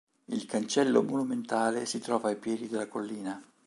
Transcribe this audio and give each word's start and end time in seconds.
Il 0.25 0.47
cancello 0.47 1.03
monumentale 1.03 1.85
si 1.85 1.99
trova 1.99 2.29
ai 2.29 2.35
piedi 2.35 2.67
della 2.67 2.87
collina. 2.87 3.39